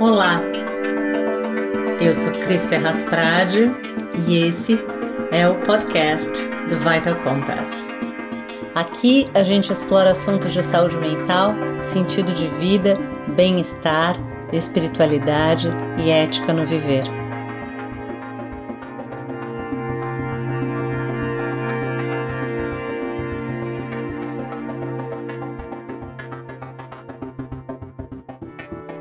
Olá, 0.00 0.40
eu 2.00 2.14
sou 2.14 2.32
Cris 2.32 2.66
Ferraz 2.66 3.02
Prade 3.02 3.70
e 4.26 4.48
esse 4.48 4.78
é 5.30 5.46
o 5.46 5.54
podcast 5.56 6.32
do 6.70 6.76
Vital 6.78 7.14
Compass. 7.16 7.70
Aqui 8.74 9.28
a 9.34 9.42
gente 9.42 9.70
explora 9.70 10.12
assuntos 10.12 10.54
de 10.54 10.62
saúde 10.62 10.96
mental, 10.96 11.52
sentido 11.82 12.32
de 12.32 12.46
vida, 12.58 12.94
bem-estar, 13.36 14.16
espiritualidade 14.54 15.68
e 16.02 16.08
ética 16.08 16.54
no 16.54 16.64
viver. 16.64 17.19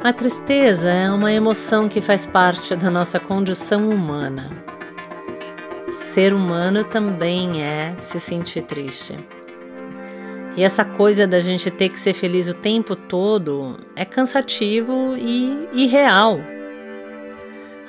A 0.02 0.14
tristeza 0.14 0.90
é 0.90 1.12
uma 1.12 1.30
emoção 1.30 1.90
que 1.90 2.00
faz 2.00 2.26
parte 2.26 2.74
da 2.74 2.90
nossa 2.90 3.20
condição 3.20 3.90
humana. 3.90 4.50
Ser 5.92 6.34
humano 6.34 6.86
também 6.86 7.62
é 7.62 7.94
se 8.00 8.18
sentir 8.18 8.62
triste. 8.62 9.20
E 10.56 10.64
essa 10.64 10.86
coisa 10.86 11.28
da 11.28 11.42
gente 11.42 11.70
ter 11.70 11.90
que 11.90 12.00
ser 12.00 12.14
feliz 12.14 12.48
o 12.48 12.54
tempo 12.54 12.96
todo 12.96 13.78
é 13.94 14.06
cansativo 14.06 15.18
e 15.18 15.68
irreal. 15.74 16.40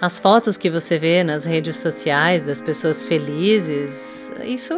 As 0.01 0.19
fotos 0.19 0.57
que 0.57 0.69
você 0.69 0.99
vê 0.99 1.23
nas 1.23 1.45
redes 1.45 1.77
sociais 1.77 2.43
das 2.43 2.61
pessoas 2.61 3.05
felizes, 3.05 4.33
isso 4.45 4.75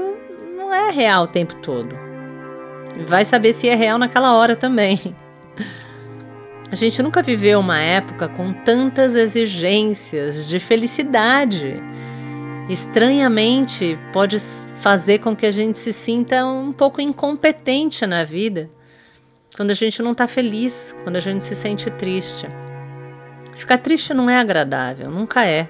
não 0.55 0.73
é 0.73 0.91
real 0.91 1.25
o 1.25 1.29
tempo 1.29 1.55
todo. 1.63 1.97
Vai 3.07 3.25
saber 3.25 3.55
se 3.55 3.69
é 3.69 3.75
real 3.75 3.99
naquela 3.99 4.35
hora 4.35 4.55
também. 4.55 5.17
A 6.73 6.75
gente 6.75 7.03
nunca 7.03 7.23
viveu 7.23 7.61
uma 7.61 7.79
época 7.79 8.31
com 8.31 8.51
tantas 8.51 9.15
exigências 9.15 10.49
de 10.49 10.59
felicidade. 10.59 11.75
Estranhamente, 12.67 13.99
pode 14.11 14.39
fazer 14.81 15.19
com 15.19 15.37
que 15.37 15.45
a 15.45 15.53
gente 15.53 15.79
se 15.79 15.93
sinta 15.93 16.47
um 16.47 16.73
pouco 16.73 16.99
incompetente 16.99 18.07
na 18.07 18.25
vida 18.25 18.71
quando 19.55 19.71
a 19.71 19.75
gente 19.75 20.01
não 20.01 20.13
está 20.13 20.27
feliz, 20.27 20.97
quando 21.05 21.17
a 21.17 21.21
gente 21.21 21.45
se 21.45 21.55
sente 21.55 21.91
triste. 21.91 22.49
Ficar 23.55 23.77
triste 23.77 24.15
não 24.15 24.31
é 24.31 24.39
agradável, 24.39 25.11
nunca 25.11 25.45
é. 25.47 25.69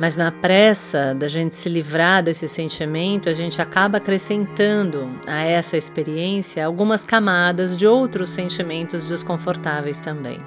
Mas 0.00 0.16
na 0.16 0.32
pressa 0.32 1.14
da 1.14 1.28
gente 1.28 1.54
se 1.54 1.68
livrar 1.68 2.22
desse 2.22 2.48
sentimento, 2.48 3.28
a 3.28 3.34
gente 3.34 3.60
acaba 3.60 3.98
acrescentando 3.98 5.14
a 5.28 5.42
essa 5.42 5.76
experiência 5.76 6.64
algumas 6.64 7.04
camadas 7.04 7.76
de 7.76 7.86
outros 7.86 8.30
sentimentos 8.30 9.06
desconfortáveis 9.06 10.00
também. 10.00 10.40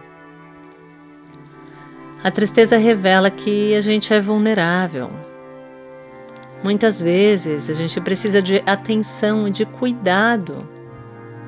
A 2.23 2.31
tristeza 2.31 2.77
revela 2.77 3.29
que 3.29 3.75
a 3.75 3.81
gente 3.81 4.11
é 4.11 4.19
vulnerável. 4.19 5.11
Muitas 6.63 6.99
vezes 6.99 7.69
a 7.69 7.73
gente 7.73 8.01
precisa 8.01 8.41
de 8.41 8.63
atenção 8.65 9.47
e 9.47 9.51
de 9.51 9.67
cuidado, 9.67 10.67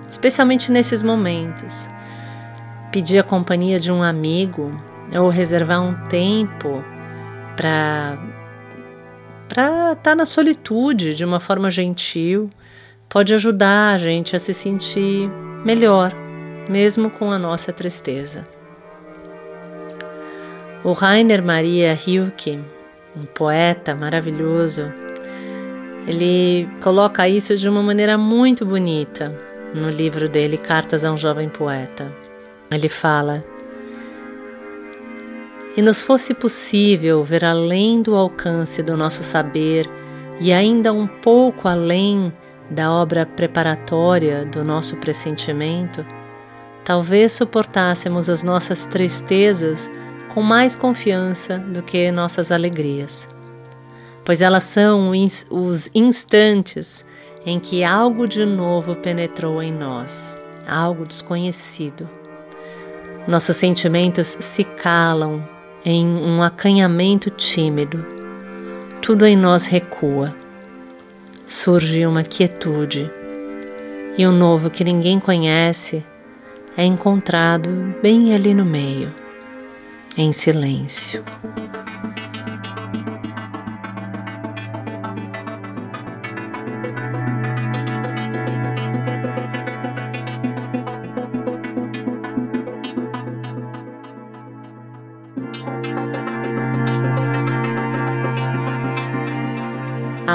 especialmente 0.08 0.72
nesses 0.72 1.02
momentos. 1.02 1.90
Pedir 2.92 3.18
a 3.18 3.24
companhia 3.24 3.80
de 3.80 3.92
um 3.92 4.04
amigo 4.04 4.80
ou 5.20 5.30
reservar 5.30 5.82
um 5.82 5.96
tempo 6.08 6.84
para 7.56 8.18
para 9.48 9.94
estar 9.94 9.96
tá 9.96 10.16
na 10.16 10.26
solitude 10.26 11.16
de 11.16 11.24
uma 11.24 11.40
forma 11.40 11.70
gentil, 11.70 12.50
pode 13.08 13.34
ajudar 13.34 13.94
a 13.94 13.98
gente 13.98 14.36
a 14.36 14.40
se 14.40 14.54
sentir 14.54 15.30
melhor, 15.64 16.12
mesmo 16.68 17.10
com 17.10 17.32
a 17.32 17.40
nossa 17.40 17.72
tristeza. 17.72 18.48
O 20.84 20.92
Rainer 20.92 21.44
Maria 21.44 21.94
Rilke, 21.94 22.60
um 23.16 23.24
poeta 23.24 23.96
maravilhoso, 23.96 24.92
ele 26.08 26.70
coloca 26.82 27.28
isso 27.28 27.56
de 27.56 27.68
uma 27.68 27.82
maneira 27.82 28.18
muito 28.18 28.66
bonita 28.66 29.34
no 29.74 29.90
livro 29.90 30.30
dele 30.30 30.58
Cartas 30.58 31.04
a 31.04 31.12
um 31.12 31.18
Jovem 31.18 31.50
Poeta. 31.50 32.12
Ele 32.70 32.90
fala: 32.90 33.44
e 35.78 35.82
nos 35.82 36.02
fosse 36.02 36.34
possível 36.34 37.24
ver 37.24 37.44
além 37.44 38.02
do 38.02 38.16
alcance 38.16 38.82
do 38.82 38.96
nosso 38.96 39.24
saber 39.24 39.90
e 40.40 40.54
ainda 40.54 40.94
um 40.94 41.08
pouco 41.08 41.68
além 41.68 42.32
da 42.70 42.92
obra 42.92 43.26
preparatória 43.26 44.46
do 44.46 44.64
nosso 44.64 44.96
pressentimento, 44.98 46.06
talvez 46.84 47.34
suportássemos 47.34 48.30
as 48.30 48.42
nossas 48.42 48.86
tristezas 48.86 49.90
com 50.34 50.42
mais 50.42 50.76
confiança 50.76 51.58
do 51.58 51.82
que 51.82 52.12
nossas 52.12 52.52
alegrias, 52.52 53.28
pois 54.24 54.42
elas 54.42 54.64
são 54.64 55.12
os 55.50 55.90
instantes 55.94 57.06
em 57.46 57.60
que 57.60 57.84
algo 57.84 58.28
de 58.28 58.46
novo 58.46 58.96
penetrou 58.96 59.62
em 59.62 59.72
nós, 59.72 60.38
algo 60.68 61.06
desconhecido. 61.06 62.10
Nossos 63.28 63.56
sentimentos 63.56 64.36
se 64.40 64.64
calam 64.64 65.55
em 65.86 66.08
um 66.08 66.42
acanhamento 66.42 67.30
tímido. 67.30 68.04
Tudo 69.02 69.24
em 69.26 69.38
nós 69.38 69.66
recua. 69.66 70.36
Surge 71.46 72.08
uma 72.08 72.24
quietude, 72.24 73.12
e 74.18 74.26
o 74.26 74.32
novo 74.32 74.72
que 74.72 74.84
ninguém 74.84 75.20
conhece 75.20 76.04
é 76.76 76.84
encontrado 76.84 77.70
bem 78.02 78.34
ali 78.34 78.56
no 78.56 78.66
meio, 78.66 79.14
em 80.18 80.34
silêncio. 80.34 81.24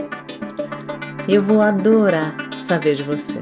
Eu 1.28 1.42
vou 1.42 1.60
adorar 1.60 2.36
saber 2.62 2.94
de 2.94 3.02
você. 3.02 3.34